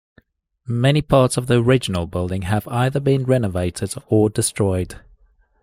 Many 0.65 1.03
parts 1.03 1.37
of 1.37 1.45
the 1.45 1.61
original 1.63 2.07
building 2.07 2.41
have 2.41 2.67
either 2.69 2.99
been 2.99 3.23
renovated 3.23 3.93
or 4.07 4.31
destroyed. 4.31 4.99